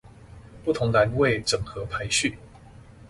[0.65, 2.39] 不同欄位整合排序